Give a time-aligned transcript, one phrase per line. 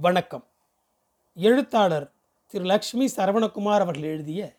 [0.00, 0.46] வணக்கம்.
[1.34, 2.12] எழுத்தாளர்
[2.46, 4.56] திரு லக்ஷ்மி சரவணகுமார் அவர்கள் எழுதிய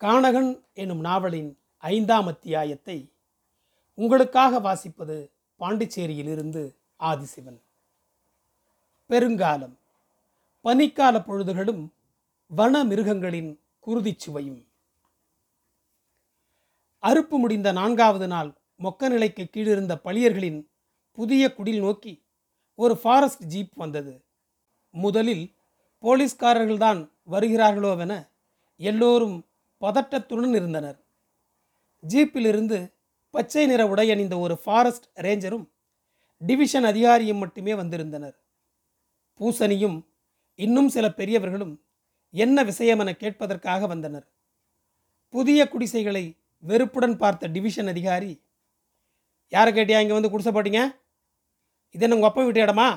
[0.00, 3.12] கானகன் எனும் நாவலின் ஐந்தாம் அத்தியாயத்தை
[3.94, 7.60] உங்களுக்காக வாசிப்பது பாண்டிச்சேரியிலிருந்து ஆதிசிவன்.
[9.06, 9.78] பெருங்காலம்.
[10.64, 11.88] பனிக்கால பொழுதுகளும்
[12.46, 14.66] வன மிருகங்களின் குருதிச் சுவையும்.
[17.02, 18.52] அறுப்பு முடிந்த நான்காவது நாள்
[18.82, 20.68] மொக்க நிலைக்கு கீழிருந்த பளியர்களின்
[21.12, 22.26] புதிய குடில் நோக்கி
[22.78, 24.12] ஒரு ஃபாரஸ்ட் ஜீப் வந்தது.
[24.94, 25.44] முதலில்
[26.02, 28.12] போலீஸ்காரர்கள்தான் வருகிறார்களோவென
[28.80, 29.46] எல்லோரும்
[29.80, 30.98] பதட்டத்துடன் இருந்தனர்.
[32.08, 32.78] ஜீப்பிலிருந்து
[33.30, 35.66] பச்சை நிற உடை அணிந்த ஒரு ஃபாரஸ்ட் ரேஞ்சரும்
[36.38, 38.36] டிவிஷன் அதிகாரியும் மட்டுமே வந்திருந்தனர்.
[39.40, 39.98] பூசணியும்
[40.54, 41.74] இன்னும் சில பெரியவர்களும்
[42.30, 44.26] என்ன விஷயமென கேட்பதற்காக வந்தனர்.
[45.34, 46.24] புதிய குடிசைகளை
[46.58, 48.32] வெறுப்புடன் பார்த்த டிவிஷன் அதிகாரி
[49.48, 50.80] யாரை கேட்டியா இங்கே வந்து குடிசை போட்டீங்க?
[51.94, 52.88] இது என்ன உங்கள் அப்பா வீட்டு இடமா?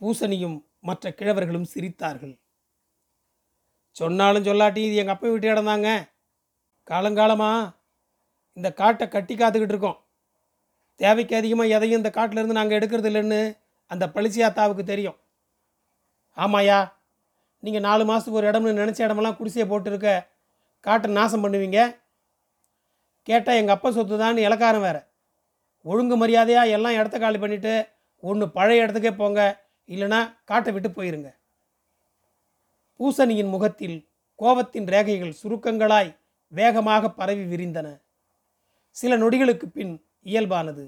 [0.00, 0.56] பூசணியும்
[0.88, 2.34] மற்ற கிழவர்களும் சிரித்தார்கள்.
[3.96, 5.90] சொன்னாலும் சொல்லாட்டி இது எங்கள் அப்பா வீட்டு இடம் தாங்க.
[6.90, 7.70] காலங்காலமாக
[8.56, 9.98] இந்த காட்டை கட்டி காத்துக்கிட்டு இருக்கோம்.
[11.00, 13.40] தேவைக்கு அதிகமாக எதையும் இந்த காட்டிலேருந்து நாங்கள் எடுக்கிறது இல்லைன்னு
[13.90, 15.18] அந்த பளிச்சியாத்தாவுக்கு தெரியும்.
[16.36, 16.78] ஆமாயா
[17.62, 20.10] நீங்கள் நாலு மாதத்துக்கு ஒரு இடம்னு நினச்ச இடமெல்லாம் குடிசையை போட்டுருக்க
[20.86, 21.80] காட்டை நாசம் பண்ணுவீங்க?
[23.28, 25.00] கேட்டால் எங்கள் அப்பா சொத்து தான் இலக்காரம் வேறு.
[25.86, 27.74] ஒழுங்கு மரியாதையாக எல்லாம் இடத்த காலி பண்ணிவிட்டு
[28.22, 29.40] ஒன்று பழைய இடத்துக்கே போங்க.
[29.88, 30.20] இல்லைன்னா
[30.50, 31.30] காட்டை விட்டு போயிருங்க.
[33.00, 33.98] பூசணியின் முகத்தில்
[34.40, 36.10] கோபத்தின் ரேகைகள் சுருக்கங்களாய்
[36.52, 37.88] வேகமாக பரவி விரிந்தன.
[38.96, 39.94] சில நொடிகளுக்கு பின்
[40.30, 40.84] இயல்பானது.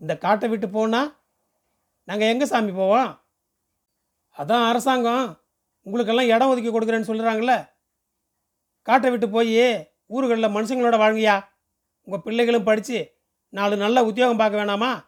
[0.00, 1.10] இந்த காட்டை விட்டு போனால்
[2.08, 3.10] நாங்கள் எங்கே சாமி போவோம்?
[4.36, 5.26] அதான் அரசாங்கம்.
[5.86, 7.52] உங்களுக்கெல்லாம் இடம் ஒதுக்கி கொடுக்குறேன்னு சொல்கிறாங்கள
[8.88, 9.54] காட்டை விட்டு போய்
[10.14, 11.36] ஊர்களில் மனுஷங்களோட வாழ்ங்கயா
[12.06, 12.98] உங்கள் பிள்ளைகளும் படித்து
[13.50, 15.06] நாலு நல்ல உத்தியோகம் பார்க்க வேணாமா?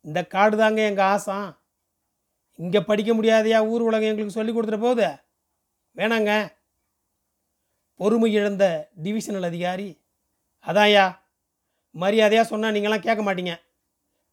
[0.00, 1.58] இந்த காடு தாங்க எங்கள் ஆசாம்
[2.54, 5.08] இங்கே படிக்க முடியாதையா ஊர் உலகம் எங்களுக்கு சொல்லி கொடுத்துட்டு போகுது.
[5.96, 6.56] வேணாங்க.
[7.94, 10.04] பொறுமை இழந்த டிவிஷனல் அதிகாரி.
[10.66, 11.18] அதான்யா
[11.90, 13.60] மரியாதையாக சொன்னால் நீங்களாம் கேட்க மாட்டீங்க.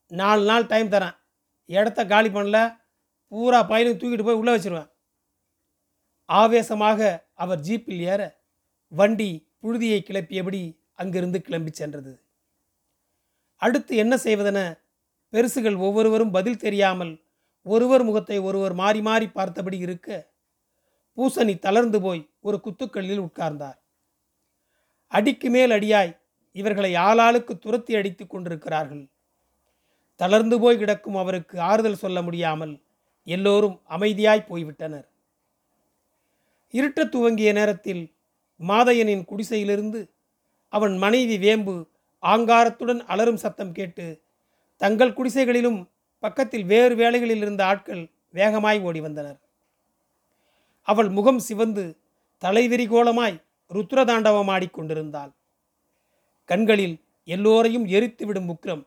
[0.07, 1.17] நாலு நாள் டைம் தரேன்.
[1.65, 2.77] இடத்த காலி பண்ணல
[3.27, 4.91] பூரா பயிலும் தூக்கிட்டு போய் உள்ளே வச்சுருவேன்.
[6.25, 8.41] ஆவேசமாக அவர் ஜீப்பில் ஏற
[8.87, 12.28] வண்டி புழுதியை கிளப்பியபடி அங்கிருந்து கிளம்பி சென்றது.
[13.59, 14.59] அடுத்து என்ன செய்வதென
[15.31, 17.13] பெருசுகள் ஒவ்வொருவரும் பதில் தெரியாமல்
[17.65, 20.27] ஒருவர் முகத்தை ஒருவர் மாறி மாறி பார்த்தபடி இருக்க
[21.17, 23.77] பூசணி தளர்ந்து போய் ஒரு குத்துக்கல்லில் உட்கார்ந்தார்.
[25.07, 26.17] அடிக்கு மேல் அடியாய்
[26.51, 29.03] இவர்களை ஆளாளுக்கு துரத்தி அடித்துக் கொண்டிருக்கிறார்கள்.
[30.15, 32.73] தளர்ந்து போய் கிடக்கும் அவருக்கு ஆறுதல் சொல்ல முடியாமல்
[33.27, 35.07] எல்லோரும் அமைதியாய் போய்விட்டனர்.
[36.73, 38.03] இருட்டத் துவங்கிய நேரத்தில்
[38.59, 40.01] மாதையனின் குடிசையிலிருந்து
[40.73, 41.75] அவன் மனைவி வேம்பு
[42.23, 44.21] ஆங்காரத்துடன் அலரும் சத்தம் கேட்டு
[44.77, 49.39] தங்கள் குடிசைகளிலும் பக்கத்தில் வேறு வேலைகளில் இருந்த ஆட்கள் வேகமாய் ஓடி வந்தனர்.
[50.81, 51.99] அவள் முகம் சிவந்து
[52.43, 53.37] தலைவிரிகோலமாய்
[53.71, 55.31] ருத்ரதாண்டவம் ஆடிக்கொண்டிருந்தாள்
[56.45, 58.83] கண்களில் எல்லோரையும் எரித்துவிடும் உக்ரம்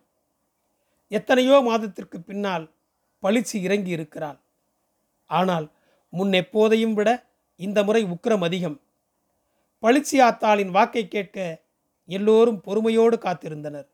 [1.09, 2.64] எத்தனையோ மாதத்திற்கு பின்னால்
[3.22, 4.38] பளிச்சு இறங்கி இருக்கிறாள்.
[5.26, 5.66] ஆனால்
[6.09, 7.10] முன் எப்போதையும் விட
[7.56, 8.78] இந்த முறை உக்ரம் அதிகம்.
[9.82, 11.38] பளிச்சி ஆத்தாளின் வாக்கை கேட்க
[12.04, 13.88] எல்லோரும் பொறுமையோடு காத்திருந்தனர்.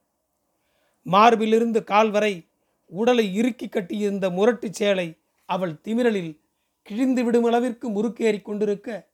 [1.05, 2.47] மார்பிலிருந்து கால் வரை
[2.85, 6.39] உடலை இறுக்கி கட்டியிருந்த முரட்டுச் சேலை அவள் திமிரலில்
[6.81, 9.09] கிழிந்து விடும் அளவிற்கு முறுக்கேறி கொண்டிருக்க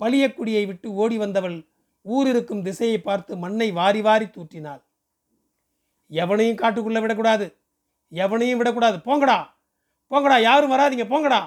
[0.00, 1.66] பழியக்குடியை விட்டு ஓடி வந்தவள்
[2.02, 4.82] ஊரிருக்கும் திசையை பார்த்து மண்ணை வாரி வாரி தூற்றினாள்.
[6.10, 7.56] எவனையும் காட்டுக்குள்ளே விடக்கூடாது.
[8.12, 8.96] எவனையும் விடக்கூடாது.
[8.96, 9.46] போங்கடா.
[10.10, 10.40] போங்கடா.
[10.40, 11.04] யாரும் வராதீங்க.
[11.04, 11.40] போங்கடா.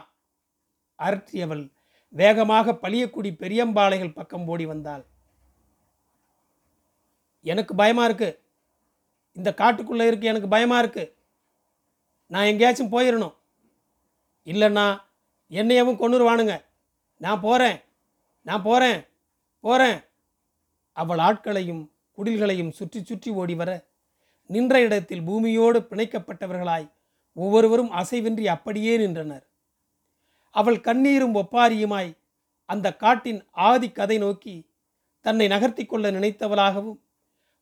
[1.00, 1.73] அரற்றியவள்
[2.09, 5.06] வேகமாக பளியக்குடி பெரியம்பாளைகள் பக்கம் ஓடி வந்தாள்.
[7.46, 8.40] எனக்கு பயமாக இருக்குது
[9.34, 11.14] இந்த காட்டுக்குள்ளே இருக்கு எனக்கு பயமாக இருக்குது
[12.28, 13.36] நான் எங்கேயாச்சும் போயிடணும்
[14.46, 15.00] இல்லைன்னா
[15.48, 16.66] என்னையவும் கொண்டுருவானுங்க
[17.18, 17.84] நான் போகிறேன்
[18.42, 19.06] நான் போகிறேன்
[19.60, 20.00] போகிறேன்
[20.94, 23.88] அவள் ஆட்களையும் குடில்களையும் சுற்றி சுற்றி ஓடி வர
[24.46, 26.92] நின்ற இடத்தில் பூமியோடு பிணைக்கப்பட்டவர்களாய்
[27.34, 29.46] ஒவ்வொருவரும் அசைவின்றி அப்படியே நின்றனர்.
[30.50, 32.18] அவள் கண்ணீரும் ஒப்பாரியுமாய்
[32.66, 34.70] அந்த காட்டின் ஆதி கதை நோக்கி
[35.22, 37.04] தன்னை நகர்த்தி கொள்ள நினைத்தவளாகவும்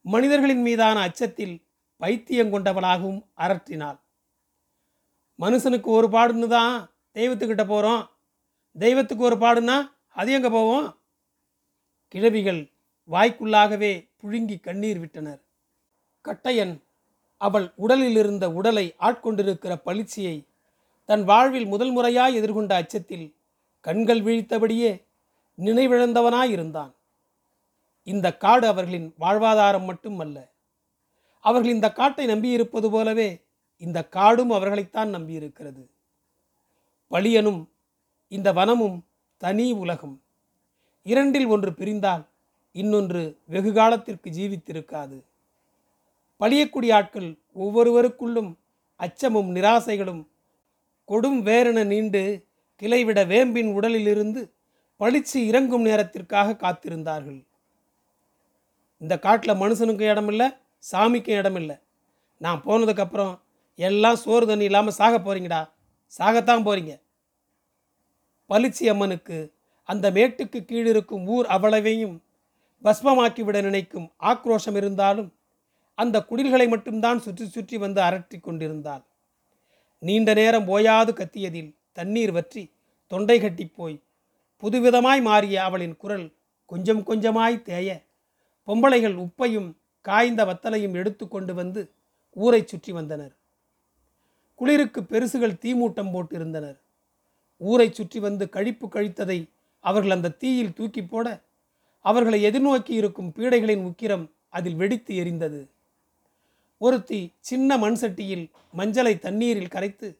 [0.06, 1.56] மனிதர்களின் மீதான அச்சத்தில்
[2.02, 4.00] பைத்தியம் கொண்டவளாகவும் அரற்றினாள்
[5.40, 6.74] மனுஷனுக்கு ஒரு பாடுன்னு தான்
[7.16, 8.04] தெய்வத்துக்கிட்ட போகிறோம்
[8.76, 9.78] தெய்வத்துக்கு ஒரு பாடுன்னா
[10.10, 10.88] அது எங்கே போவோம்?
[12.08, 12.62] கிழவிகள்
[13.10, 13.92] வாய்க்குள்ளாகவே
[14.22, 15.42] புழுங்கி கண்ணீர் விட்டனர்.
[16.26, 16.74] கட்டையன்
[17.38, 20.36] அவள் உடலில் இருந்த உடலை ஆட்கொண்டிருக்கிற பளிச்சியை
[21.10, 23.28] தன் வாழ்வில் முதல் முறையாய் எதிர்கொண்ட அச்சத்தில்
[23.86, 24.92] கண்கள் விழித்தபடியே
[25.58, 26.94] நினைவிழந்தவனாயிருந்தான்.
[28.04, 30.52] இந்த காடு அவர்களின் வாழ்வாதாரம் மட்டுமல்ல
[31.40, 33.42] அவர்கள் இந்த காட்டை நம்பியிருப்பது போலவே
[33.78, 35.90] இந்த காடும் அவர்களைத்தான் நம்பியிருக்கிறது.
[37.12, 37.68] பழியனும்
[38.28, 39.04] இந்த வனமும்
[39.38, 40.22] தனி உலகம்.
[41.04, 42.28] இரண்டில் ஒன்று பிரிந்தால்
[42.72, 45.24] இன்னொன்று வெகு காலத்திற்கு ஜீவித்திருக்காது.
[46.40, 48.56] பழியக்கூடிய ஆட்கள் ஒவ்வொருவருக்குள்ளும்
[48.96, 50.28] அச்சமும் நிராசைகளும்
[51.08, 52.46] கொடும் வேரென நீண்டு
[52.82, 54.54] கிளைவிட வேம்பின் உடலிலிருந்து
[55.00, 57.46] பளிச்சு இறங்கும் நேரத்திற்காக காத்திருந்தார்கள்.
[59.00, 60.50] இந்த காட்டில் மனுஷனுக்கும் இடம் இல்லை
[60.92, 61.76] சாமிக்கும் இடம் இல்லை
[62.38, 63.40] நான் போனதுக்கப்புறம்
[63.76, 65.70] எல்லாம் சோறு தண்ணி இல்லாமல் சாக போகிறீங்கடா
[66.20, 67.02] சாகத்தான் போகிறீங்க
[68.48, 69.54] பளிச்சி அம்மனுக்கு
[69.86, 72.24] அந்த மேட்டுக்கு கீழிருக்கும் ஊர் அவ்வளவையும்
[72.84, 75.36] பஸ்மமாக்கிவிட நினைக்கும் ஆக்ரோஷம் இருந்தாலும்
[75.96, 79.06] அந்த குடில்களை மட்டும்தான் சுற்றி சுற்றி வந்து அரட்டி கொண்டிருந்தாள்.
[80.00, 82.74] நீண்ட நேரம் ஓயாது கத்தியதில் தண்ணீர் வற்றி
[83.08, 84.04] தொண்டை கட்டி போய்
[84.62, 86.36] புதுவிதமாய் மாறிய அவளின் குரல்
[86.66, 88.06] கொஞ்சம் கொஞ்சமாய் தேய
[88.68, 91.94] பொம்பளைகள் உப்பையும் காய்ந்த வத்தலையும் எடுத்து கொண்டு வந்து
[92.32, 93.36] ஊரை சுற்றி வந்தனர்.
[94.56, 96.78] குளிருக்கு பெருசுகள் தீமூட்டம் போட்டிருந்தனர்.
[97.58, 99.48] ஊரை சுற்றி வந்து கழிப்பு கழித்ததை
[99.80, 101.44] அவர்கள் அந்த தீயில் தூக்கி போட
[102.02, 105.68] அவர்களை எதிர்நோக்கி இருக்கும் பீடைகளின் உக்கிரம் அதில் வெடித்து எரிந்தது.
[106.78, 108.46] ஒருத்தி சின்ன மண் சட்டியில்
[108.78, 110.20] மஞ்சளை தண்ணீரில் கரைத்து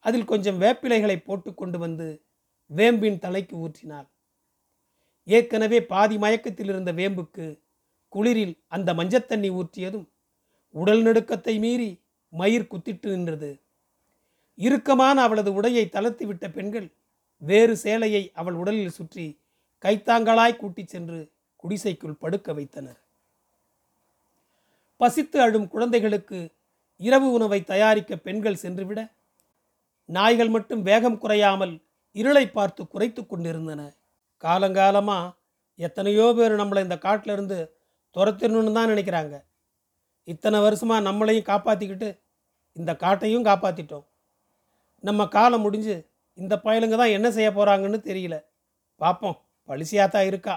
[0.00, 2.22] அதில் கொஞ்சம் வேப்பிலைகளை போட்டு கொண்டு வந்து
[2.66, 4.08] வேம்பின் தலைக்கு ஊற்றினாள்.
[5.24, 7.61] ஏற்கனவே பாதி மயக்கத்தில் இருந்த வேம்புக்கு
[8.12, 10.06] குளிரில் அந்த மஞ்சத்தண்ணி ஊற்றியதும்
[10.74, 11.90] உடல் நடுக்கத்தை மீறி
[12.32, 13.50] மயிர் குத்திட்டு நின்றது.
[14.58, 16.88] இறுக்கமான அவளது உடையை தளர்த்தி விட்ட பெண்கள்
[17.42, 19.26] வேறு சேலையை அவள் உடலில் சுற்றி
[19.84, 21.20] கைத்தாங்களாய் கூட்டிச் சென்று
[21.62, 23.00] குடிசைக்குள் படுக்க வைத்தனர்.
[25.00, 26.38] பசித்து அழும் குழந்தைகளுக்கு
[27.00, 29.00] இரவு உணவை தயாரிக்க பெண்கள் சென்றுவிட
[30.08, 31.74] நாய்கள் மட்டும் வேகம் குறையாமல்
[32.16, 33.80] இருளை பார்த்து குறைத்து கொண்டிருந்தன.
[34.44, 35.34] காலங்காலமாக
[35.78, 37.58] எத்தனையோ பேர் நம்மளை இந்த காட்டிலிருந்து
[38.16, 39.34] துரத்திடணும்னு தான் நினைக்கிறாங்க.
[40.28, 42.08] இத்தனை வருஷமாக நம்மளையும் காப்பாற்றிக்கிட்டு
[42.76, 44.06] இந்த காட்டையும் காப்பாற்றிட்டோம்
[45.04, 45.96] நம்ம காலம் முடிஞ்சு
[46.38, 48.36] இந்த பயலுங்க தான் என்ன செய்ய போகிறாங்கன்னு தெரியல.
[49.00, 49.38] பார்ப்போம்
[49.68, 50.54] பழிசியாத்தான் இருக்கா?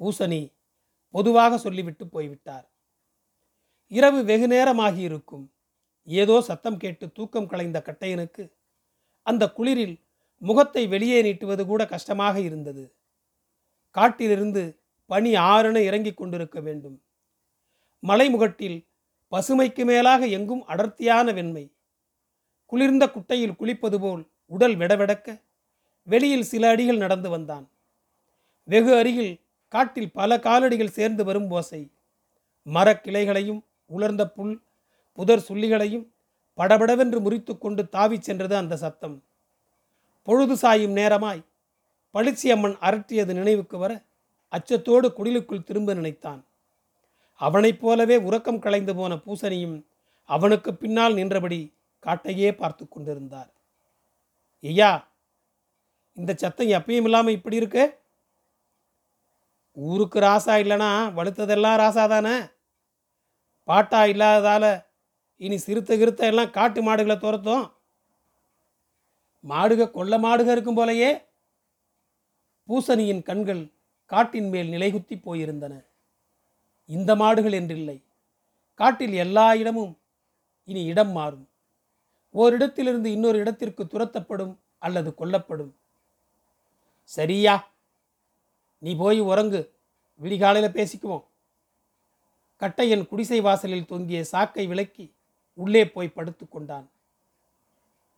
[0.00, 0.40] பூசணி
[1.14, 2.66] பொதுவாக சொல்லிவிட்டு போய்விட்டார்.
[3.92, 5.44] இரவு வெகு நேரமாகி இருக்கும்.
[6.08, 8.44] ஏதோ சத்தம் கேட்டு தூக்கம் கலைந்த கட்டையனுக்கு
[9.26, 9.96] அந்த குளிரில்
[10.42, 12.84] முகத்தை வெளியே நீட்டுவது கூட கஷ்டமாக இருந்தது.
[13.94, 14.62] காட்டிலிருந்து
[15.06, 17.02] பனி ஆறென இறங்கிக் கொண்டிருக்க வேண்டும்.
[18.02, 18.86] மலைமுகட்டில்
[19.32, 21.72] பசுமைக்கு மேலாக எங்கும் அடர்த்தியான வெண்மை.
[22.66, 25.42] குளிர்ந்த குட்டையில் குளிப்பது போல் உடல் விடவிடக்க
[26.02, 27.70] வெளியில் சில அடிகள் நடந்து வந்தான்.
[28.64, 31.90] வெகு அருகில் காட்டில் பல காலடிகள் சேர்ந்து வரும் ஓசை.
[32.66, 34.62] மரக்கிளைகளையும் உலர்ந்த புல்
[35.12, 36.06] புதர் சுள்ளிகளையும்
[36.54, 39.22] படபடவென்று முறித்து கொண்டு தாவிச் சென்றது அந்த சத்தம்.
[40.22, 41.44] பொழுது சாயும் நேரமாய்
[42.14, 44.02] பளிச்சியம்மன் அரட்டியது நினைவுக்கு வர
[44.52, 46.46] அச்சத்தோடு குடிலுக்குள் திரும்ப நினைத்தான்.
[47.40, 49.76] அவனைப் போலவே உறக்கம் களைந்து போன பூசணியும்
[50.28, 53.50] அவனுக்கு பின்னால் நின்றபடி காட்டையே பார்த்து கொண்டிருந்தார்.
[54.60, 54.90] ஐயா
[56.16, 57.84] இந்த சத்தம் எப்பயும் இல்லாமல் இப்படி இருக்கு?
[59.76, 62.34] ஊருக்கு ராசா இல்லைனா வலுத்ததெல்லாம் ராசா தானே?
[63.68, 64.70] பாட்டா இல்லாததால்
[65.36, 67.64] இனி சிறுத்த கிருத்த எல்லாம் காட்டு மாடுகளை துரத்தும்?
[69.44, 71.10] மாடுக கொள்ள மாடுக இருக்கும் போலயே?
[72.68, 73.62] பூசணியின் கண்கள்
[74.14, 75.74] காட்டின் மேல் நிலைகுத்தி போயிருந்தன.
[76.86, 77.96] இந்த மாடுகள் என்றில்லை.
[78.74, 79.98] காட்டில் எல்லா இடமும்
[80.64, 81.48] இனி இடம் மாறும்.
[82.34, 85.72] ஓரிடத்திலிருந்து இன்னொரு இடத்திற்கு துரத்தப்படும் அல்லது கொல்லப்படும்.
[87.02, 87.54] சரியா?
[88.78, 89.62] நீ போய் உறங்கு.
[90.20, 91.26] விடிகாலையில் பேசிக்குவோம்.
[92.60, 95.06] கட்டையன் குடிசை வாசலில் தொங்கிய சாக்கை விலக்கி
[95.54, 96.90] உள்ளே போய் படுத்து கொண்டான்.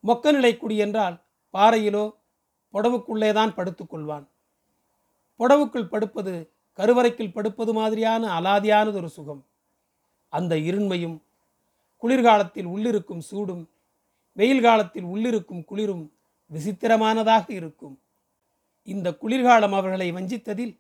[0.05, 1.17] மொக்க நிலை குடி என்றால்
[1.55, 2.05] பாறையிலோ
[2.73, 4.26] புடவுக்குள்ளே தான் படுத்துக்கொள்வான்
[5.38, 9.45] புடவுக்குள் படுப்பது கருவறைக்குள் படுப்பது மாதிரியான அலாதியானது ஒரு சுகம்.
[10.28, 11.19] அந்த இருண்மையும்
[11.97, 13.69] குளிர்காலத்தில் உள்ளிருக்கும் சூடும்
[14.33, 16.12] வெயில் காலத்தில் உள்ளிருக்கும் குளிரும்
[16.52, 17.99] விசித்திரமானதாக இருக்கும்.
[18.83, 20.78] இந்த குளிர்காலம் அவர்களை வஞ்சித்ததில்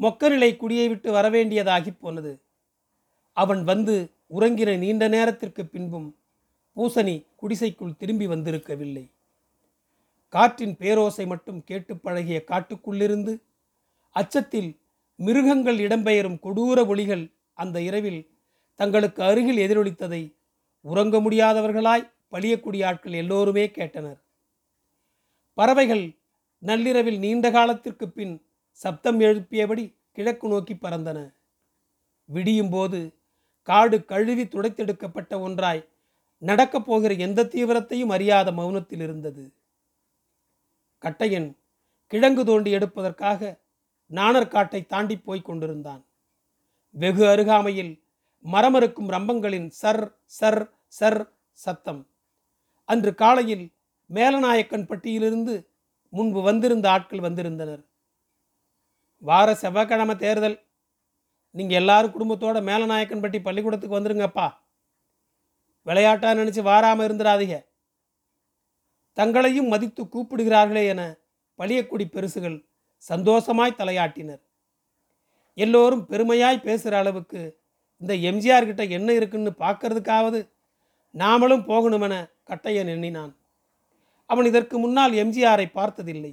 [0.00, 2.40] மொக்கநிலை குடியை விட்டு வரவேண்டியதாகி போனது.
[3.32, 6.16] அவன் வந்து உறங்கின நீண்ட நேரத்திற்கு பின்பும்
[6.76, 9.10] பூசணி குடிசைக்குள் திரும்பி வந்திருக்கவில்லை.
[10.28, 13.40] காற்றின் பேரோசை மட்டும் கேட்டு பழகிய காட்டுக்குள்ளிருந்து
[14.16, 14.70] அச்சத்தில்
[15.18, 18.20] மிருகங்கள் இடம்பெயரும் கொடூர ஒளிகள் அந்த இரவில்
[18.74, 20.22] தங்களுக்கு அருகில் எதிரொலித்ததை
[20.84, 24.20] உறங்க முடியாதவர்களாய் பழியக்கூடிய ஆட்கள் எல்லோருமே கேட்டனர்.
[25.54, 26.04] பறவைகள்
[26.58, 28.34] நள்ளிரவில் நீண்ட காலத்திற்கு பின்
[28.70, 31.18] சப்தம் எழுப்பியபடி கிழக்கு நோக்கி பறந்தன.
[32.28, 33.00] விடியும் போது
[33.68, 35.82] காடு கழுவி துடைத்தெடுக்கப்பட்ட ஒன்றாய்
[36.42, 39.44] நடக்கப் போகிற எந்த தீவிரத்தையும் அறியாத மௌனத்தில் இருந்தது.
[41.02, 41.48] கட்டையன்
[42.12, 43.40] கிழங்கு தோண்டி எடுப்பதற்காக
[44.10, 46.06] நாணர்காட்டை தாண்டி போய்க் கொண்டிருந்தான்.
[46.90, 48.04] வெகு அருகாமையில்
[48.44, 52.10] மரமறுக்கும் ரம்பங்களின் சர் சர் சர் சத்தம்.
[52.84, 53.72] அன்று காலையில்
[54.10, 55.68] மேலநாயக்கன் பட்டியிலிருந்து
[56.08, 57.86] முன்பு வந்திருந்த ஆட்கள் வந்திருந்தனர்.
[59.18, 60.66] வார செவ்வாய்க்கிழமை தேர்தல்.
[61.50, 64.54] நீங்கள் எல்லாரும் குடும்பத்தோட மேலநாயக்கன் பட்டி பள்ளிக்கூடத்துக்கு வந்துருங்கப்பா.
[65.82, 67.66] விளையாட்டா நினச்சி வாராமல் இருந்துடாதீங்க.
[69.12, 71.16] தங்களையும் மதித்து கூப்பிடுகிறார்களே என
[71.58, 72.68] பழியக்குடி பெருசுகள்
[73.10, 74.42] சந்தோஷமாய் தலையாட்டினர்.
[75.54, 77.40] எல்லோரும் பெருமையாய் பேசுகிற அளவுக்கு
[78.02, 80.40] இந்த எம்ஜிஆர் கிட்ட என்ன இருக்குன்னு பார்க்கறதுக்காவது
[81.14, 82.14] நாமளும் போகணுமென
[82.50, 83.32] கட்டையன் எண்ணினான்.
[84.30, 86.32] அவன் இதற்கு முன்னால் எம்ஜிஆரை பார்த்ததில்லை.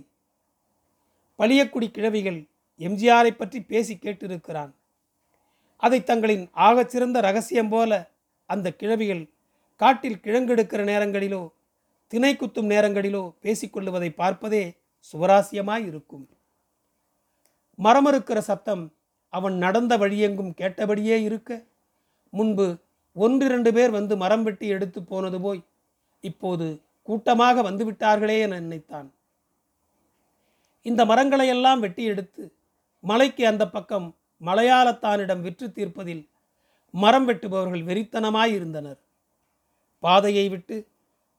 [1.39, 2.39] பழியக்குடி கிழவிகள்
[2.79, 4.71] எம்ஜிஆரை பற்றி பேசி கேட்டிருக்கிறான்.
[5.77, 7.91] அதை தங்களின் ஆகச்சிறந்த ரகசியம் போல
[8.49, 9.23] அந்த கிழவிகள்
[9.81, 11.43] காட்டில் கிழங்கெடுக்கிற நேரங்களிலோ
[12.07, 14.63] திணை குத்தும் நேரங்களிலோ பேசிக்கொள்ளுவதை பார்ப்பதே
[15.11, 16.25] சுவராசியமாய் இருக்கும்.
[17.79, 18.83] மரமறுக்கிற சத்தம்
[19.33, 21.65] அவன் நடந்த வழியெங்கும் கேட்டபடியே இருக்க.
[22.29, 22.65] முன்பு
[23.15, 25.61] ஒன்றிரண்டு பேர் வந்து மரம் வெட்டி எடுத்து போனது போய்
[26.19, 29.13] இப்போது கூட்டமாக வந்துவிட்டார்களே என நினைத்தான்.
[30.81, 32.43] இந்த மரங்களையெல்லாம் வெட்டி எடுத்து
[32.99, 36.29] மலைக்கு அந்த பக்கம் மலையாளத்தானிடம் விற்று தீர்ப்பதில்
[36.93, 38.99] மரம் வெட்டுபவர்கள் வெறித்தனமாயிருந்தனர்
[39.99, 40.75] பாதையை விட்டு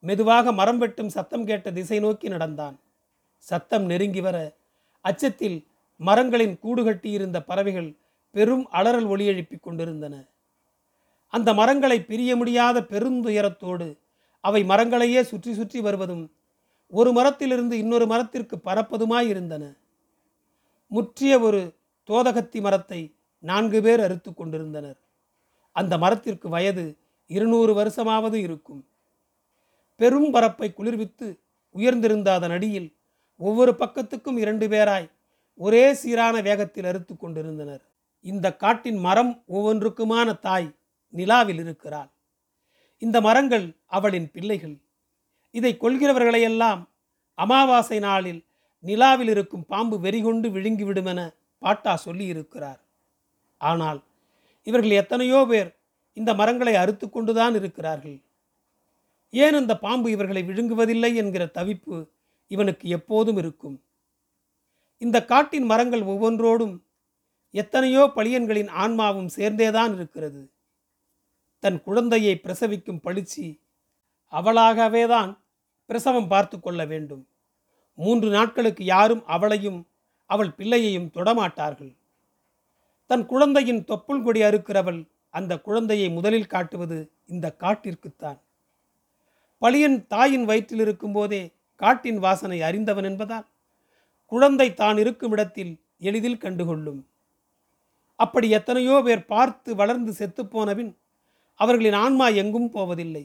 [0.00, 2.76] மெதுவாக மரம் வெட்டும் சத்தம் கேட்ட திசை நோக்கி நடந்தான்.
[3.38, 4.36] சத்தம் நெருங்கி வர
[5.00, 5.58] அச்சத்தில்
[6.00, 7.90] மரங்களின் கூடு கட்டியிருந்த பறவைகள்
[8.30, 10.14] பெரும் அலறல் ஒளி எழுப்பிக் கொண்டிருந்தன.
[11.26, 13.88] அந்த மரங்களை பிரிய முடியாத பெருந்துயரத்தோடு
[14.40, 16.24] அவை மரங்களையே சுற்றி சுற்றி வருவதும்
[16.86, 19.64] ஒரு மரத்திலிருந்து இன்னொரு மரத்திற்கு பறப்பதுமாய் இருந்தன.
[20.86, 21.60] முற்றிய ஒரு
[22.08, 23.00] தோதகத்தி மரத்தை
[23.38, 24.98] நான்கு பேர் அறுத்து கொண்டிருந்தனர்.
[25.76, 28.82] அந்த மரத்திற்கு வயது இருநூறு வருஷமாவது இருக்கும்.
[29.96, 31.40] பெரும் பரப்பை குளிர்வித்து
[31.74, 32.96] உயர்ந்திருந்த அதன் அடியில்
[33.36, 35.10] ஒவ்வொரு பக்கத்துக்கும் இரண்டு பேராய்
[35.64, 37.82] ஒரே சீரான வேகத்தில் அறுத்து கொண்டிருந்தனர்.
[38.24, 40.68] இந்த காட்டின் மரம் ஒவ்வொன்றுக்குமான தாய்
[41.14, 42.10] நிலாவில் இருக்கிறாள்.
[43.02, 43.66] இந்த மரங்கள்
[43.96, 44.76] அவளின் பிள்ளைகள்.
[45.54, 46.82] இதை கொள்கிறவர்களையெல்லாம்
[47.38, 48.40] அமாவாசை நாளில்
[48.84, 51.20] நிலாவில் இருக்கும் பாம்பு வெறிகொண்டு விழுங்கிவிடுமென
[51.62, 52.80] பாட்டா சொல்லியிருக்கிறார்.
[53.60, 54.00] ஆனால்
[54.66, 55.70] இவர்கள் எத்தனையோ பேர்
[56.16, 58.18] இந்த மரங்களை அறுத்து கொண்டுதான் இருக்கிறார்கள்.
[59.34, 61.96] ஏன் இந்த பாம்பு இவர்களை விழுங்குவதில்லை என்கிற தவிப்பு
[62.50, 63.76] இவனுக்கு எப்போதும் இருக்கும்.
[65.02, 66.74] இந்த காட்டின் மரங்கள் ஒவ்வொன்றோடும்
[67.54, 70.42] எத்தனையோ பழியன்களின் ஆன்மாவும் சேர்ந்தேதான் இருக்கிறது.
[71.62, 73.46] தன் குழந்தையை பிரசவிக்கும் பளிச்சி
[74.32, 75.32] அவளாகவே தான்
[75.90, 77.24] பிரசவம் பார்த்து கொள்ள வேண்டும்.
[77.98, 79.80] மூன்று நாட்களுக்கு யாரும் அவளையும்
[80.30, 81.92] அவள் பிள்ளையையும் தொடமாட்டார்கள்.
[83.10, 85.00] தன் குழந்தையின் தொப்புள் கொடி அறுக்கிறவள்
[85.34, 88.40] அந்த குழந்தையை முதலில் காட்டுவது இந்த காட்டிற்குத்தான்.
[89.62, 91.42] பழியன் தாயின் வயிற்றில் இருக்கும்போதே
[91.80, 93.46] காட்டின் வாசனை அறிந்தவன் என்பதால்
[94.32, 95.72] குழந்தை தான் இருக்கும் இடத்தில்
[96.08, 97.00] எளிதில் கண்டுகொள்ளும்.
[98.18, 100.92] அப்படி எத்தனையோ பேர் பார்த்து வளர்ந்து செத்துப்போனபின்
[101.60, 103.24] அவர்களின் ஆன்மா எங்கும் போவதில்லை.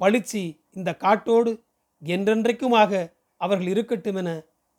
[0.00, 0.42] பளிச்சி
[0.78, 1.52] இந்த காட்டோடு
[2.02, 3.02] என்றென்றைக்குமாக
[3.40, 4.30] அவர்கள் இருக்கட்டும் என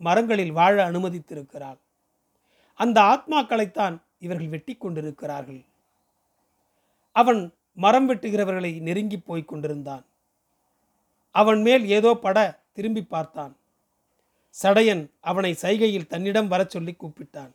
[0.02, 1.80] மரங்களில் வாழ அனுமதித்திருக்கிறாள்.
[2.80, 5.62] அந்த ஆத்மாக்களைத்தான் இவர்கள் வெட்டி கொண்டிருக்கிறார்கள்.
[7.16, 7.42] அவன்
[7.84, 10.04] மரம் வெட்டுகிறவர்களை நெருங்கி போய்க் கொண்டிருந்தான்.
[11.36, 12.38] அவன் மேல் ஏதோ பட
[12.76, 13.54] திரும்பி பார்த்தான்.
[14.62, 17.52] சடையன் அவனை சைகையில் தன்னிடம் வரச் சொல்லி கூப்பிட்டான்.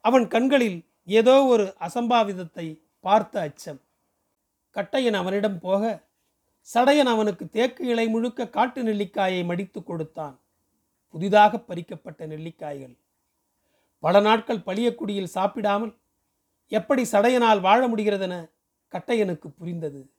[0.00, 3.80] அவன் கண்களில் ஏதோ ஒரு அசம்பாவிதத்தை பார்த்த அச்சம்.
[4.74, 6.02] கட்டையன் அவனிடம் போக
[6.74, 10.40] சடையன் அவனுக்கு தேக்கு இலை முழுக்க காட்டு நெல்லிக்காயை மடித்து கொடுத்தான்.
[11.08, 12.96] புதிதாக பறிக்கப்பட்ட நெல்லிக்காய்கள்.
[13.98, 15.98] பல நாட்கள் பழியக்குடியில் சாப்பிடாமல்
[16.68, 18.50] எப்படி சடையனால் வாழ முடிகிறதென
[18.92, 20.10] கட்டையனுக்கு புரிந்தது.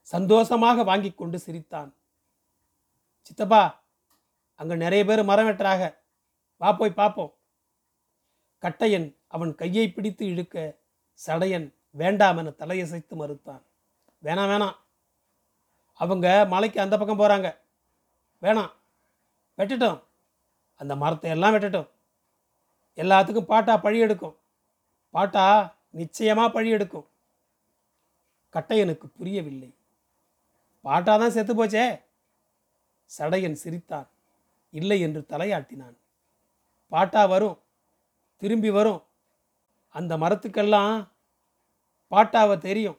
[0.00, 1.94] சந்தோஷமாக வாங்கி கொண்டு சிரித்தான்.
[3.22, 3.81] சித்தப்பா
[4.54, 5.96] அங்கே நிறைய பேர் மரம் வெட்டுறாக
[6.56, 7.34] வா போய் பார்ப்போம்
[8.62, 10.80] கட்டையன் அவன் கையை பிடித்து இழுக்க
[11.26, 13.62] சடையன் வேண்டாம் என தலையசைத்து மறுத்தான்.
[14.22, 14.76] வேணாம் வேணாம்.
[15.92, 17.48] அவங்க மலைக்கு அந்த பக்கம் போகிறாங்க
[18.42, 18.72] வேணாம்.
[19.58, 20.02] வெட்டுட்டோம்.
[20.74, 21.88] அந்த மரத்தை எல்லாம் வெட்டட்டும்.
[22.96, 24.36] எல்லாத்துக்கும் பாட்டா பழி எடுக்கும்.
[25.10, 27.06] பாட்டா நிச்சயமாக பழி எடுக்கும்.
[28.52, 29.74] கட்டையனுக்கு புரியவில்லை.
[30.80, 32.02] பாட்டா தான் செத்து போச்சே.
[33.18, 34.08] சடையன் சிரித்தான்.
[34.78, 35.96] இல்லை என்று தலையாட்டினான்.
[36.92, 37.58] பாட்டா வரும்
[38.36, 39.02] திரும்பி வரும்.
[39.88, 40.94] அந்த மரத்துக்கெல்லாம்
[42.10, 42.98] பாட்டாவை தெரியும்.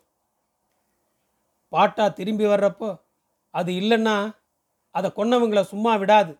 [1.70, 2.90] பாட்டா திரும்பி வர்றப்போ
[3.52, 4.18] அது இல்லைன்னா
[4.92, 6.34] அதை கொன்னவங்களை சும்மா விடாது.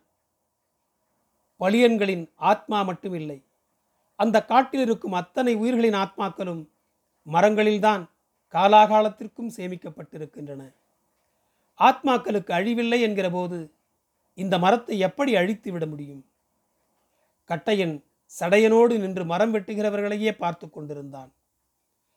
[1.60, 3.38] பலியன்களின் ஆத்மா மட்டும் இல்லை
[4.16, 6.62] அந்த காட்டில் இருக்கும் அத்தனை உயிர்களின் ஆத்மாக்களும்
[7.26, 8.02] மரங்களில்தான்
[8.52, 10.62] காலாகாலத்திற்கும் சேமிக்கப்பட்டிருக்கின்றன.
[11.78, 13.58] ஆத்மாக்களுக்கு அழிவில்லை என்கிற போது
[14.34, 16.24] இந்த மரத்தை எப்படி அழித்து விட முடியும்?
[17.50, 18.04] கட்டையன்
[18.40, 21.32] சடையனோடு நின்று மரம் வெட்டுகிறவர்களையே பார்த்து கொண்டிருந்தான்.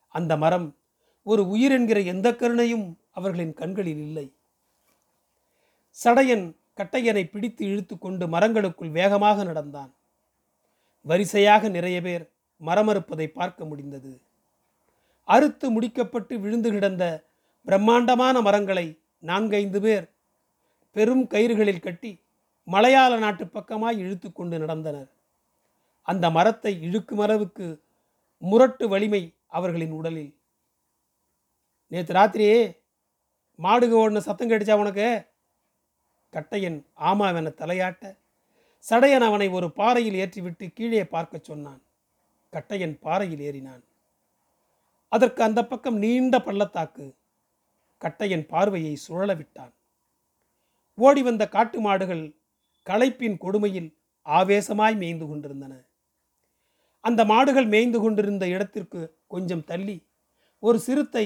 [0.07, 0.77] அந்த மரம்
[1.23, 4.33] ஒரு உயிர் என்கிற எந்த கருணையும் அவர்களின் கண்களில் இல்லை.
[5.91, 9.91] சடையன் கட்டையனை பிடித்து இழுத்து கொண்டு மரங்களுக்குள் வேகமாக நடந்தான்.
[11.01, 12.31] வரிசையாக நிறைய பேர்
[12.61, 14.21] மரமறுப்பதை பார்க்க முடிந்தது.
[15.23, 17.25] அறுத்து முடிக்கப்பட்டு விழுந்து கிடந்த
[17.65, 20.05] பிரம்மாண்டமான மரங்களை நான்கைந்து பேர்
[20.91, 22.11] பெரும் கயிறுகளில் கட்டி
[22.63, 25.09] மலையாள நாட்டு பக்கமாய் இழுத்து கொண்டு நடந்தனர்.
[26.01, 27.83] அந்த மரத்தை இழுக்கும் அளவுக்கு
[28.37, 30.33] முரட்டு வலிமை அவர்களின் உடலில்.
[31.87, 32.59] நேற்று ராத்திரியே
[33.59, 35.07] மாடுக ஓடின சத்தம் கேட்டுச்சா உனக்கு?
[36.33, 38.17] கட்டையன் ஆமாவென தலையாட்ட
[38.89, 41.81] சடையன் அவனை ஒரு பாறையில் ஏற்றிவிட்டு கீழே பார்க்கச் சொன்னான்.
[42.51, 43.83] கட்டையன் பாறையில் ஏறினான்.
[45.07, 47.05] அதற்கு அந்த பக்கம் நீண்ட பள்ளத்தாக்கு
[48.01, 49.73] கட்டையன் பார்வையை சுழல விட்டான்.
[50.97, 52.23] ஓடி வந்த காட்டு மாடுகள்
[52.87, 53.89] களைப்பின் கொடுமையில்
[54.25, 55.73] ஆவேசமாய் மேய்ந்து கொண்டிருந்தன.
[57.03, 59.97] அந்த மாடுகள் மேய்ந்து கொண்டிருந்த இடத்திற்கு கொஞ்சம் தள்ளி
[60.63, 61.25] ஒரு சிறுத்தை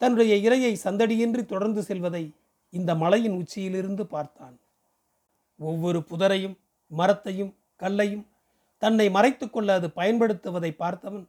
[0.00, 2.24] தன்னுடைய இரையை சந்தடியின்றி தொடர்ந்து செல்வதை
[2.72, 4.56] இந்த மலையின் உச்சியிலிருந்து பார்த்தான்.
[5.60, 6.56] ஒவ்வொரு புதரையும்
[6.90, 8.26] மரத்தையும் கல்லையும்
[8.82, 11.24] தன்னை மறைத்துக்கொள்ள அது பயன்படுத்துவதை பார்த்தவன்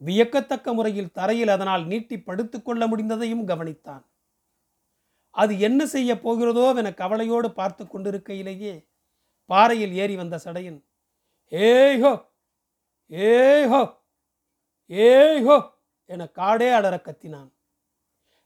[0.00, 4.04] வியக்கத்தக்க முறையில் தரையில் அதனால் நீட்டி படுத்துக்கொள்ள முடிந்ததையும் கவனித்தான்.
[5.36, 8.74] அது என்ன செய்ய போகிறதோ என கவலையோடு பார்த்து கொண்டிருக்கையிலேயே
[9.50, 10.78] பாறையில் ஏறி வந்த சடையன்
[11.52, 12.12] ஏய்ஹோ
[13.10, 13.82] ஏய்ஹோ
[14.90, 15.56] ஏய்ஹோ
[16.10, 17.50] என காடே அலற கத்தினான்.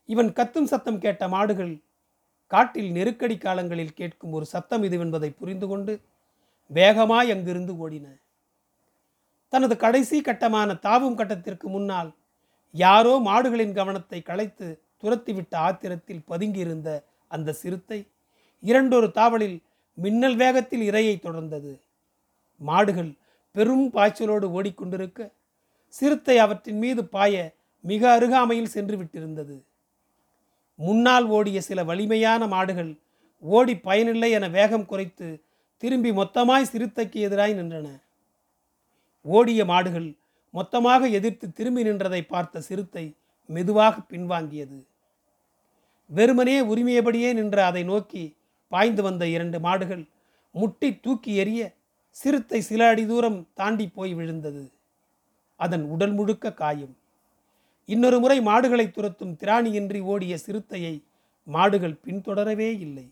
[0.09, 1.73] இவன் கத்தும் சத்தம் கேட்ட மாடுகள்
[2.51, 5.93] காட்டில் நெருக்கடி காலங்களில் கேட்கும் ஒரு சத்தம் இதுவென்பதை புரிந்து கொண்டு
[6.71, 8.07] வேகமாய் அங்கிருந்து ஓடின.
[9.53, 12.09] தனது கடைசி கட்டமான தாவும் கட்டத்திற்கு முன்னால்
[12.75, 14.67] யாரோ மாடுகளின் கவனத்தை களைத்து
[15.03, 16.89] துரத்திவிட்ட ஆத்திரத்தில் பதுங்கியிருந்த
[17.27, 17.99] அந்த சிறுத்தை
[18.63, 19.57] இரண்டொரு தாவலில்
[19.97, 21.71] மின்னல் வேகத்தில் இரையை தொடர்ந்தது.
[22.61, 23.11] மாடுகள்
[23.55, 25.21] பெரும் பாய்ச்சலோடு ஓடிக்கொண்டிருக்க
[25.93, 27.33] சிறுத்தை அவற்றின் மீது பாய
[27.83, 29.55] மிக அருகாமையில் சென்று விட்டிருந்தது
[30.79, 32.91] முன்னால் ஓடிய சில வலிமையான மாடுகள்
[33.43, 35.27] ஓடி பயனில்லை என வேகம் குறைத்து
[35.83, 37.87] திரும்பி மொத்தமாய் சிறுத்தைக்கு எதிராய் நின்றன.
[39.25, 40.07] ஓடிய மாடுகள்
[40.53, 43.05] மொத்தமாக எதிர்த்து திரும்பி நின்றதை பார்த்த சிறுத்தை
[43.49, 44.79] மெதுவாக பின்வாங்கியது.
[46.09, 48.23] வெறுமனே உரிமையபடியே நின்ற அதை நோக்கி
[48.67, 50.03] பாய்ந்து வந்த இரண்டு மாடுகள்
[50.55, 51.61] முட்டி தூக்கி எறிய
[52.11, 54.63] சிறுத்தை சில அடி தூரம் தாண்டி போய் விழுந்தது.
[55.55, 56.95] அதன் உடல் முழுக்க காயம்.
[57.85, 60.95] இன்னொரு முறை மாடுகளை துரத்தும் திராணியின்றி ஓடிய சிறுத்தையை
[61.47, 63.05] மாடுகள் பின்தொடரவே இல்லை.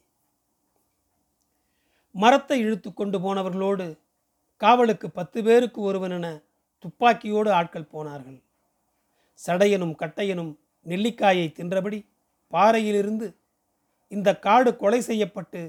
[2.16, 3.88] மரத்தை இழுத்து கொண்டு போனவர்களோடு
[4.62, 6.28] காவலுக்கு பத்து பேருக்கு ஒருவனென
[6.80, 8.40] துப்பாக்கியோடு ஆட்கள் போனார்கள்.
[9.40, 10.52] சடையனும் கட்டையனும்
[10.86, 12.00] நெல்லிக்காயை தின்றபடி
[12.54, 13.28] பாறையிலிருந்து
[14.12, 15.62] இந்த காடு கொலை செய்யப்பட்டு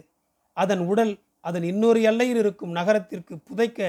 [0.56, 1.12] அதன் உடல்
[1.48, 3.80] அதன் இன்னொரு எல்லையில் இருக்கும் நகரத்திற்கு புதைக்க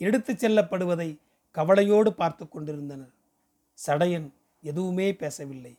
[0.00, 1.08] எடுத்துச் செல்லப்படுவதை
[1.56, 3.12] கவலையோடு பார்த்து கொண்டிருந்தனர்.
[3.78, 4.28] சடையன்
[4.62, 5.72] எதுவுமே பேசவில்லை.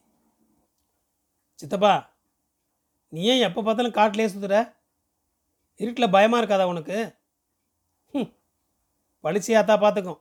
[1.59, 1.93] சித்தப்பா
[3.13, 4.55] நீ ஏன் எப்போ பார்த்தாலும் காட்டிலே சுத்துற?
[5.79, 6.97] இருட்டில் பயமாக இருக்காதா உனக்கு?
[8.13, 8.31] ம்
[9.23, 10.19] பளிச்சியாத்தா பார்த்துக்கும்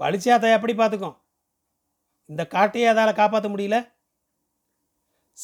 [0.00, 1.16] பளிச்சியாத்தா எப்படி பார்த்துக்கும்
[2.30, 3.78] இந்த காட்டையே அதால் காப்பாற்ற முடியல?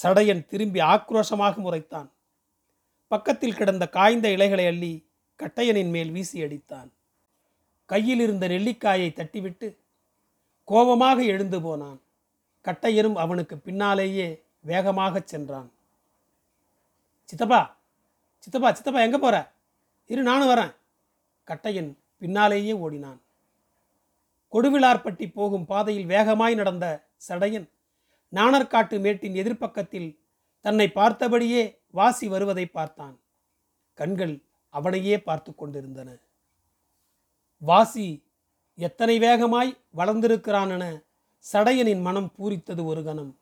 [0.02, 2.08] சடையன் திரும்பி ஆக்ரோஷமாக முறைத்தான்.
[3.08, 6.88] பக்கத்தில் கிடந்த காய்ந்த இலைகளை அள்ளி கட்டையனின் மேல் வீசி அடித்தான்.
[7.86, 9.76] கையில் இருந்த நெல்லிக்காயை தட்டிவிட்டு
[10.64, 12.00] கோபமாக எழுந்து போனான்.
[12.64, 15.72] கட்டையனும் அவனுக்கு பின்னாலேயே வேகமாகச் சென்றான்.
[17.24, 17.76] சித்தப்பா
[18.38, 19.52] சித்தப்பா சித்தப்பா எங்கே போகிற
[20.06, 20.74] இரு நானும் வரேன்.
[21.46, 23.20] கட்டையன் பின்னாலேயே ஓடினான்.
[24.52, 26.86] கொடுவிலார்பட்டி போகும் பாதையில் வேகமாய் நடந்த
[27.28, 27.68] சடையன்
[28.34, 30.10] நாணர்காட்டு மேட்டின் எதிர்ப்பக்கத்தில்
[30.64, 33.16] தன்னை பார்த்தபடியே வாசி வருவதை பார்த்தான்.
[33.98, 34.34] கண்கள்
[34.74, 36.10] அவனையே பார்த்து கொண்டிருந்தன.
[37.62, 38.06] வாசி
[38.78, 40.84] எத்தனை வேகமாய் வளர்ந்திருக்கிறான் என
[41.44, 43.32] சடையனின் மனம் பூரித்தது ஒரு கணம்.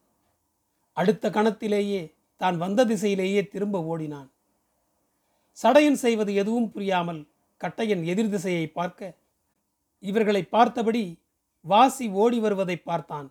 [0.96, 2.02] அடுத்த கணத்திலேயே
[2.40, 4.28] தான் வந்த திசையிலேயே திரும்ப ஓடினான்.
[5.58, 7.20] சடையன் செய்வது எதுவும் புரியாமல்
[7.60, 9.16] கட்டையன் எதிர் திசையை பார்க்க
[10.02, 11.04] இவர்களை பார்த்தபடி
[11.64, 13.28] வாசி ஓடி வருவதை பார்த்தான்.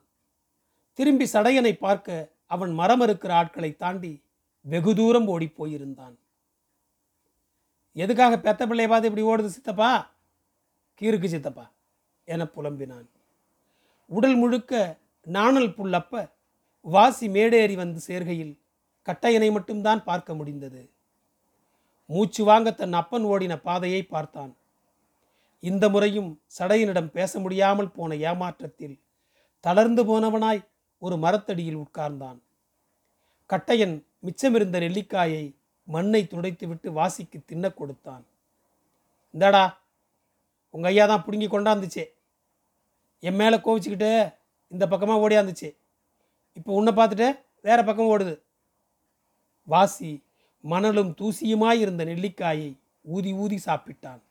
[1.02, 4.24] திரும்பி சடையனை பார்க்க அவன் மரம் இருக்கிற ஆட்களை தாண்டி
[4.66, 6.16] வெகு தூரம் ஓடி போயிருந்தான்.
[7.96, 10.10] எதுக்காக பெத்த பிள்ளைய பார்த்து இப்படி ஓடுது சித்தப்பா?
[11.02, 11.72] கீருக்கு சித்தப்பா
[12.26, 13.08] என புலம்பினான்.
[14.06, 16.32] உடல் முழுக்க நாணல் புல்லப்ப
[16.86, 18.60] வாசி மேடேறி வந்து சேர்கையில்
[19.08, 20.92] கட்டையனை மட்டும்தான் பார்க்க முடிந்தது.
[22.06, 24.58] மூச்சு வாங்க தன் அப்பன் ஓடின பாதையை பார்த்தான்.
[25.60, 29.02] இந்த முறையும் சடையனிடம் பேச முடியாமல் போன ஏமாற்றத்தில்
[29.60, 30.70] தளர்ந்து போனவனாய்
[31.02, 32.40] ஒரு மரத்தடியில் உட்கார்ந்தான்.
[33.50, 35.44] கட்டையன் மிச்சமிருந்த நெல்லிக்காயை
[35.88, 38.24] மண்ணை துடைத்துவிட்டு வாசிக்கு தின்ன கொடுத்தான்.
[39.34, 39.64] இந்தாடா
[40.74, 42.06] உங்கள் ஐயா தான் பிடுங்கி கொண்டாந்துச்சே.
[43.20, 44.12] என் மேலே கோவிச்சுக்கிட்டு
[44.72, 45.70] இந்த பக்கமாக ஓடியாந்துச்சு.
[46.54, 47.28] இப்போ உன்னை பார்த்துட்டு
[47.62, 48.36] வேற பக்கம் ஓடுது.
[49.68, 50.12] வாசி
[50.64, 52.70] மணலும் தூசியுமாய் இருந்த நெல்லிக்காயை
[53.02, 54.22] ஊதி ஊதி சாப்பிட்டான்.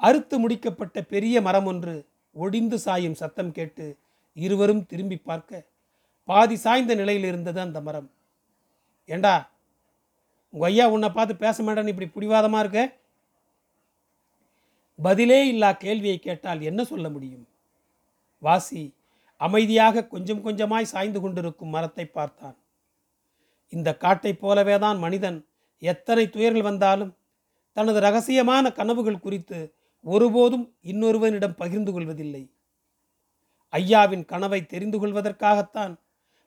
[0.00, 1.94] அறுத்து முடிக்கப்பட்ட பெரிய மரம் ஒன்று
[2.36, 3.86] ஒடிந்து சாயும் சத்தம் கேட்டு
[4.36, 5.66] இருவரும் திரும்பி பார்க்க
[6.28, 8.08] பாதி சாய்ந்த நிலையில் இருந்தது அந்த மரம்.
[9.08, 9.34] ஏண்டா
[10.54, 12.80] உங்கள் ஐயா உன்னை பார்த்து பேச மாட்டேன்னு இப்படி பிடிவாதமாக இருக்க?
[14.98, 17.46] பதிலே இல்லா கேள்வியை கேட்டால் என்ன சொல்ல முடியும்?
[18.42, 18.82] வாசி
[19.40, 22.56] அமைதியாக கொஞ்சம் கொஞ்சமாய் சாய்ந்து கொண்டிருக்கும் மரத்தை பார்த்தான்.
[23.72, 25.38] இந்த காட்டைப் போலவே தான் மனிதன்
[25.82, 27.14] எத்தனை துயர்கள் வந்தாலும்
[27.76, 29.58] தனது ரகசியமான கனவுகள் குறித்து
[30.04, 32.42] ஒருபோதும் இன்னொருவனிடம் பகிர்ந்து கொள்வதில்லை.
[33.76, 35.94] ஐயாவின் கனவை தெரிந்து கொள்வதற்காகத்தான்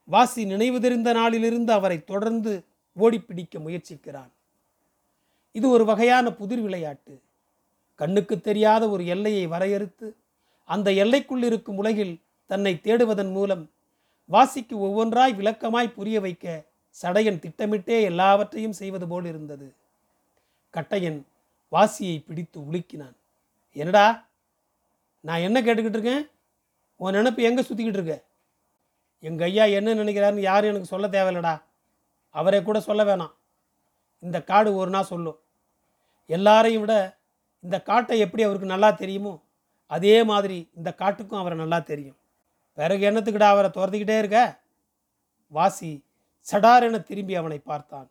[0.06, 2.64] வாசி நினைவு தெரிந்த நாளிலிருந்து அவரை தொடர்ந்து
[3.00, 4.32] ஓடிப்பிடிக்க முயற்சிக்கிறான்.
[5.52, 7.22] இது ஒரு வகையான புதிர் விளையாட்டு.
[7.96, 10.08] கண்ணுக்கு தெரியாத ஒரு எல்லையை வரையறுத்து
[10.66, 13.64] அந்த எல்லைக்குள் இருக்கும் உலகில் தன்னை தேடுவதன் மூலம்
[14.26, 16.64] வாசிக்கு ஒவ்வொன்றாய் விளக்கமாய் புரிய வைக்க
[17.02, 19.74] சடையன் திட்டமிட்டே எல்லாவற்றையும் செய்வது போல் இருந்தது.
[20.74, 21.22] கட்டையன்
[21.72, 23.16] வாசியை பிடித்து உலுக்கினான்.
[23.74, 24.28] என்னடா?
[25.22, 26.28] நான் என்ன கேட்டுக்கிட்டு இருக்கேன்?
[27.02, 28.16] உன் நினப்பு எங்கே சுற்றிக்கிட்டு இருக்க?
[29.20, 31.54] எங்கள் ஐயா என்ன நினைக்கிறாருன்னு யாரும் எனக்கு சொல்ல தேவையில்லடா.
[32.36, 33.34] அவரை கூட சொல்ல வேணாம்.
[34.26, 35.40] இந்த காடு ஒரு நாள் சொல்லும்.
[36.26, 36.96] எல்லாரையும் விட
[37.66, 39.34] இந்த காட்டை எப்படி அவருக்கு நல்லா தெரியுமோ
[39.88, 42.18] அதே மாதிரி இந்த காட்டுக்கும் அவரை நல்லா தெரியும்.
[42.78, 44.42] பிறகு என்னத்துக்குடா அவரை துரத்திக்கிட்டே இருக்க?
[45.52, 45.92] வாசி
[46.52, 48.10] சடாரென திரும்பி அவனை பார்த்தான்.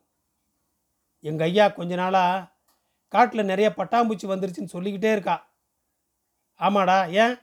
[1.24, 2.46] எங்கள் ஐயா கொஞ்ச நாளாக
[3.14, 5.36] காட்டில் நிறைய பட்டாம்பூச்சி வந்துருச்சுன்னு சொல்லிக்கிட்டே இருக்கா.
[6.60, 7.36] ஆமாடா ஏன்?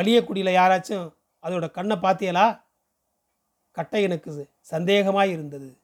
[0.00, 1.06] பளியக்குடியில் யாராச்சும்
[1.42, 2.60] அதோட கண்ணை பார்த்தியலா?
[3.76, 5.80] கட்டையனுக்கு சந்தேகமாய் இருந்தது.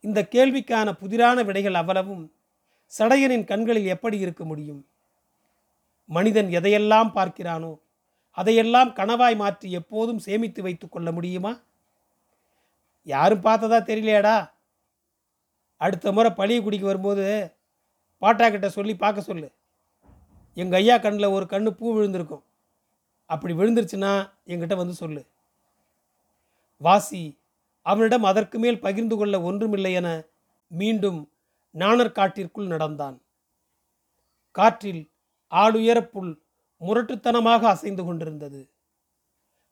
[0.00, 2.32] இந்த கேள்விக்கான புதிரான விடைகள் அவ்வளவும்
[2.98, 4.86] சடையனின் கண்களில் எப்படி இருக்க முடியும்?
[6.04, 7.82] மனிதன் எதையெல்லாம் பார்க்கிறானோ
[8.30, 11.60] அதையெல்லாம் கனவாய் மாற்றி எப்போதும் சேமித்து வைத்து கொள்ள முடியுமா?
[13.02, 14.50] யாரும் பார்த்ததா தெரியலையாடா?
[15.76, 17.54] அடுத்த முறை பழிய குடிக்கு வரும்போது
[18.22, 19.48] பாட்டாக்கிட்ட சொல்லி பார்க்க சொல்லு.
[20.54, 22.44] எங்கள் ஐயா கண்ணில் ஒரு கண்ணு பூ விழுந்திருக்கும்.
[23.26, 25.26] அப்படி விழுந்துருச்சுன்னா என்கிட்ட வந்து சொல்லு.
[26.76, 27.38] வாசி
[27.82, 30.24] அவனிடம் அதற்கு மேல் பகிர்ந்து கொள்ள ஒன்றுமில்லை என
[30.66, 31.32] மீண்டும்
[31.70, 33.22] நாணர் காட்டிற்குள் நடந்தான்.
[34.50, 35.10] காற்றில்
[35.50, 36.42] ஆளுயரப்புள் புல்
[36.80, 38.70] முரட்டுத்தனமாக அசைந்து கொண்டிருந்தது.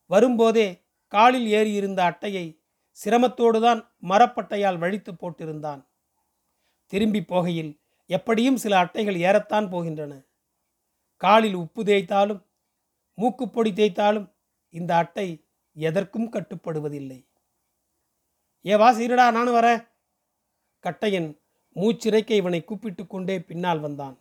[0.06, 2.60] வரும்போதே காலில் ஏறியிருந்த அட்டையை
[3.04, 5.84] சிரமத்தோடுதான் மரப்பட்டையால் வழித்து போட்டிருந்தான்.
[6.86, 10.26] திரும்பி போகையில் எப்படியும் சில அட்டைகள் ஏறத்தான் போகின்றன.
[11.16, 12.42] காலில் உப்பு தேய்த்தாலும்
[13.14, 14.33] மூக்குப்பொடி தேய்த்தாலும்
[14.70, 15.44] இந்த அட்டை
[15.75, 17.27] எதற்கும் கட்டுப்படுவதில்லை.
[18.66, 19.88] ஏ வா சீரடா நானும் வரேன்
[20.83, 21.38] கட்டையன்
[21.75, 24.18] மூச்சிறைக்க இவனை கூப்பிட்டு கொண்டே பின்னால் வந்தான்.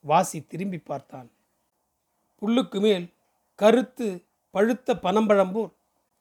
[0.00, 1.30] வாசி திரும்பி பார்த்தான்.
[2.40, 3.14] புல்லுக்கு மேல்
[3.54, 5.72] கருத்து பழுத்த பனம்பழம்பூர்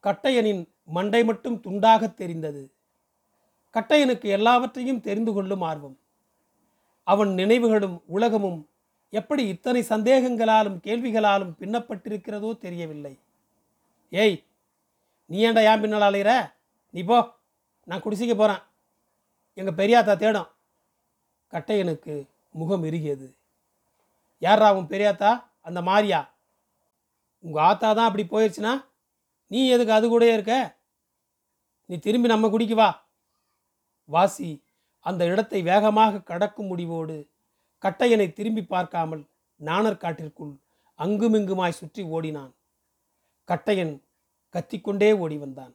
[0.04, 2.74] கட்டையனின் மண்டை மட்டும் துண்டாக தெரிந்தது.
[3.74, 6.00] கட்டையனுக்கு எல்லாவற்றையும் தெரிந்து கொள்ளும் ஆர்வம்.
[7.04, 8.70] அவன் நினைவுகளும் உலகமும்
[9.14, 13.14] எப்படி இத்தனை சந்தேகங்களாலும் கேள்விகளாலும் பின்னப்பட்டிருக்கிறதோ தெரியவில்லை.
[14.10, 14.38] ஏய்
[15.30, 16.32] நீ ஏன்டா ஏன் பின்னால் அலையிற?
[16.90, 17.18] நீ போ
[17.88, 18.64] நான் குடிசிக்க போகிறேன்
[19.54, 20.50] எங்கள் பெரியாத்தா தேடும்.
[21.54, 22.14] கட்டையனுக்கு
[22.50, 23.28] முகம் இறுகியது.
[24.38, 25.32] யாரா உன் பெரியாத்தா?
[25.62, 26.20] அந்த மாரியா?
[27.40, 28.74] உங்கள் ஆத்தா தான் அப்படி போயிடுச்சுன்னா
[29.48, 30.56] நீ எதுக்கு அது கூட இருக்க?
[31.86, 32.90] நீ திரும்பி நம்ம குடிக்கு வா.
[34.06, 34.50] வாசி
[35.00, 37.18] அந்த இடத்தை வேகமாக கடக்கும் முடிவோடு
[37.84, 39.24] கட்டையனை திரும்பி பார்க்காமல்
[39.62, 40.54] நாணர் காட்டிற்குள்
[41.00, 42.52] அங்குமிங்குமாய் சுற்றி ஓடினான்.
[43.50, 43.94] கட்டையன்
[44.56, 45.74] கத்திக்கொண்டே ஓடி வந்தான்.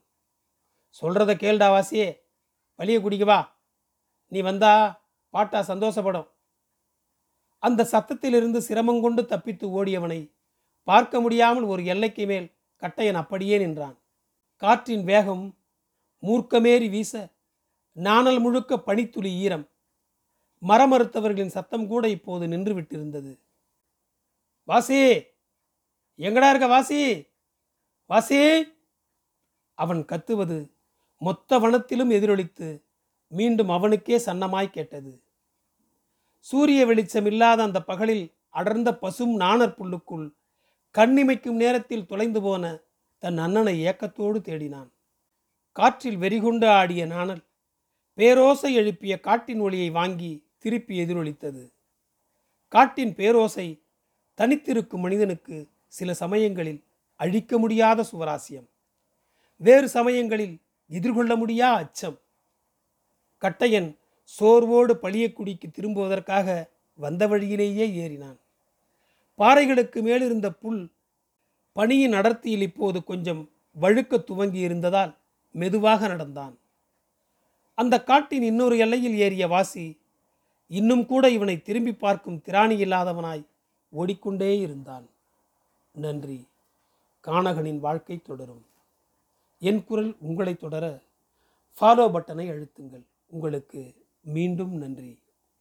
[1.02, 2.08] சொல்கிறத கேள்டா வாசியே
[2.78, 3.40] வழியை குடிக்கவா
[4.32, 4.72] நீ வந்தா
[5.34, 6.28] பாட்டா சந்தோஷப்படும்.
[7.62, 10.20] அந்த சத்தத்திலிருந்து சிரமங்கொண்டு தப்பித்து ஓடியவனை
[10.88, 12.48] பார்க்க முடியாமல் ஒரு எல்லைக்கு மேல்
[12.82, 13.96] கட்டையன் அப்படியே நின்றான்.
[14.62, 15.44] காற்றின் வேகம்
[16.22, 17.12] மூர்க்கமேறி வீச
[17.96, 19.66] நாணல் முழுக்க பனித்துளி ஈரம்
[20.62, 23.38] மரமறுத்தவர்களின் சத்தம் கூட இப்போது நின்று விட்டிருந்தது
[24.68, 24.98] வாசி
[26.18, 27.28] எங்கடா இருக்க வாசி?
[28.06, 28.38] வாசி!
[29.78, 30.70] அவன் கத்துவது
[31.22, 32.82] மொத்த வனத்திலும் எதிரொலித்து
[33.32, 35.12] மீண்டும் அவனுக்கே சன்னமாய் கேட்டது.
[36.40, 40.26] சூரிய வெளிச்சம் இல்லாத அந்த பகலில் அடர்ந்த பசும் நாணர் புல்லுக்குள்
[40.94, 42.64] கண்ணிமைக்கும் நேரத்தில் தொலைந்து போன
[43.18, 44.90] தன் அண்ணனை ஏக்கத்தோடு தேடினான்.
[45.72, 47.42] காற்றில் வெறிகொண்டு ஆடிய நாணல்
[48.18, 51.72] பேரோசை எழுப்பிய காட்டின் ஒளியை வாங்கி திருப்பி எதிரொலித்தது.
[52.68, 53.80] காட்டின் பேரோசை
[54.36, 56.84] தனித்திருக்கும் மனிதனுக்கு சில சமயங்களில்
[57.16, 58.66] அழிக்க முடியாத சுவராசியம்.
[59.56, 62.18] வேறு சமயங்களில் எதிர்கொள்ள முடியா அச்சம்.
[63.40, 63.96] கட்டையன்
[64.40, 68.36] சோர்வோடு பழியக்குடிக்கு திரும்புவதற்காக வந்த வழியிலேயே ஏறினான்.
[69.38, 70.92] பாறைகளுக்கு மேலிருந்த புல்
[71.72, 73.50] பனியின் அடர்த்தியில் இப்போது கொஞ்சம்
[73.80, 75.16] வழுக்க துவங்கி இருந்ததால்
[75.52, 76.58] மெதுவாக நடந்தான்.
[77.74, 80.04] அந்த காட்டின் இன்னொரு எல்லையில் ஏறிய வாசி
[80.68, 83.46] இன்னும் கூட இவனை திரும்பி பார்க்கும் திராணி இல்லாதவனாய்
[83.88, 85.08] ஓடிக்கொண்டே இருந்தான்.
[85.92, 86.46] நன்றி.
[87.24, 88.66] கானகனின் வாழ்க்கை தொடரும்.
[89.58, 91.00] என் குரல் உங்களை தொடர
[91.80, 93.02] ஃபாலோ பட்டனை அழுத்துங்கள்.
[93.26, 95.18] உங்களுக்கு மீண்டும் நன்றி.